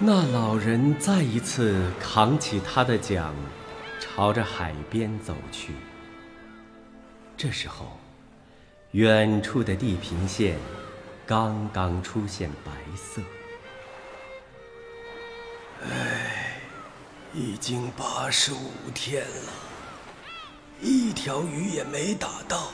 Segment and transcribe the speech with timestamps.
[0.00, 3.34] 那老人再一次扛起他的桨，
[3.98, 5.74] 朝着海边走去。
[7.36, 7.98] 这时候，
[8.92, 10.56] 远处的地平线
[11.26, 13.20] 刚刚出现白色。
[15.82, 16.60] 唉，
[17.34, 19.52] 已经八十五天了，
[20.80, 22.70] 一条鱼也没打到。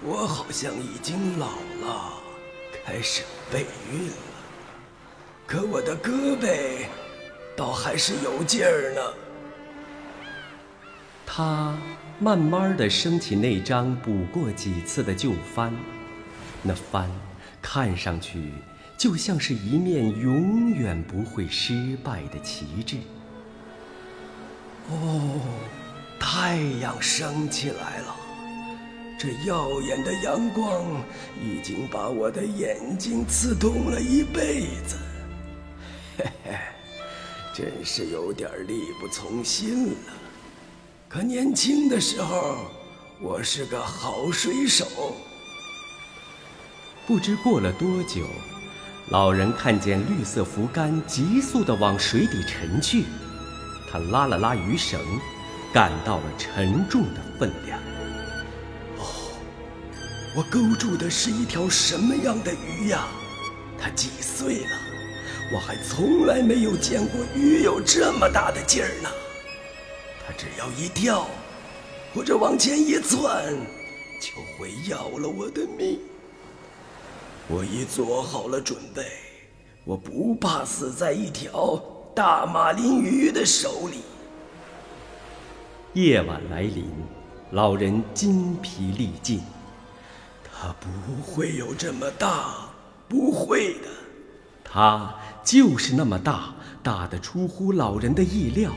[0.00, 1.48] 我好像已经老
[1.80, 2.12] 了，
[2.86, 4.37] 开始备孕了。
[5.48, 6.54] 可我的胳膊
[7.56, 9.00] 倒还是有劲儿呢。
[11.24, 11.74] 他
[12.20, 15.74] 慢慢的升起那张补过几次的旧帆，
[16.62, 17.10] 那帆
[17.62, 18.52] 看上去
[18.98, 22.98] 就像是一面永远不会失败的旗帜。
[24.90, 25.40] 哦，
[26.20, 28.14] 太阳升起来了。
[29.18, 30.84] 这耀眼的阳光
[31.42, 34.96] 已经把我的眼睛刺痛了一辈子，
[36.18, 36.58] 嘿 嘿
[37.54, 39.94] 真是有点力不从心了。
[41.08, 42.56] 可年轻的时候，
[43.20, 44.84] 我是个好水手。
[47.06, 48.26] 不知过了多久，
[49.10, 53.04] 老人看见绿色浮竿急速地往水底沉去，
[53.90, 55.00] 他拉了拉鱼绳，
[55.72, 57.78] 感到了沉重的分量。
[58.98, 59.06] 哦
[60.36, 63.08] 我勾住的是一条什么样的鱼呀？
[63.80, 64.70] 它几岁了？
[65.50, 69.08] 我还从来没有见过鱼有这么大的劲儿呢。
[70.26, 71.26] 它只要一跳，
[72.14, 73.54] 或者往前一窜，
[74.20, 75.98] 就会要了我的命。
[77.48, 79.02] 我已做好了准备，
[79.84, 81.82] 我不怕死在一条
[82.14, 84.02] 大马林鱼的手里。
[85.94, 86.84] 夜晚来临，
[87.52, 89.40] 老人筋疲力尽。
[90.60, 92.68] 它不会有这么大，
[93.08, 93.88] 不会的。
[94.62, 95.14] 它
[95.48, 98.70] 就是那么大，大的出乎老人的意料。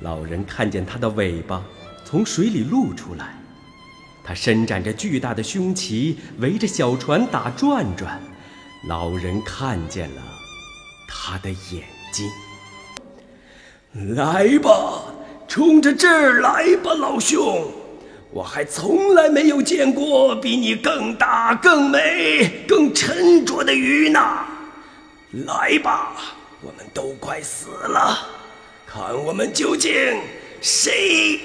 [0.00, 1.60] 老人看见它的尾巴
[2.04, 3.36] 从水里露出来，
[4.22, 8.20] 它伸展着巨大的胸鳍，围着小船打转转。
[8.88, 10.22] 老人看见了
[11.08, 12.30] 它的眼睛。
[14.14, 15.02] 来吧，
[15.48, 17.72] 冲着这儿来吧，老兄。
[18.30, 24.20] 我还从来没有见过比你更大、更美、更沉着的鱼呢！
[25.44, 26.12] 来吧，
[26.62, 28.26] 我们都快死了，
[28.86, 29.92] 看我们究竟
[30.62, 31.38] 谁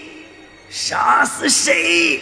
[0.70, 2.22] 杀死谁！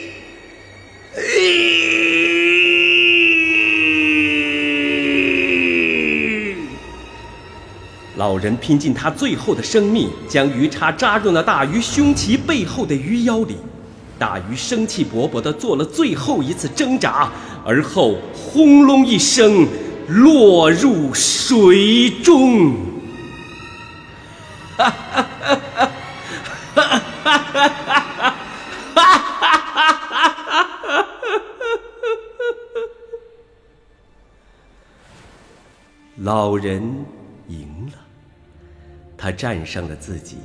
[8.15, 13.57] 老人拼尽他最后的生命，将鱼叉扎入了大鱼胸鳍背后的鱼腰里。
[14.17, 17.31] 大鱼生气勃勃地做了最后一次挣扎，
[17.63, 19.67] 而后轰隆一声
[20.09, 22.75] 落入水中。
[24.75, 25.87] 哈哈哈哈
[26.75, 27.37] 哈！
[27.49, 28.35] 哈！
[36.21, 36.83] 老人
[37.47, 37.99] 赢了，
[39.17, 40.37] 他战胜了自己。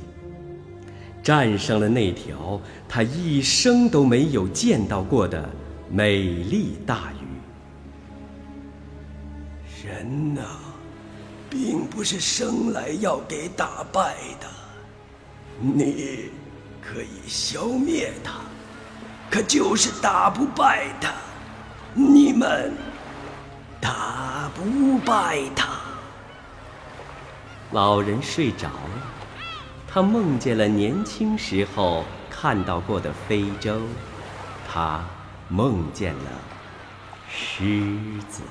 [1.21, 5.49] 战胜了那条他一生都没有见到过的
[5.89, 7.24] 美丽大鱼。
[9.85, 10.41] 人呐，
[11.49, 14.47] 并不是生来要给打败的，
[15.59, 16.31] 你
[16.81, 18.33] 可以消灭他，
[19.29, 21.13] 可就是打不败他。
[21.93, 22.73] 你们
[23.79, 25.67] 打不败他。
[27.71, 29.13] 老人睡着了。
[29.87, 33.79] 他梦见了年轻时候看到过的非洲，
[34.67, 35.05] 他
[35.47, 36.31] 梦见了
[37.29, 37.95] 狮
[38.29, 38.41] 子。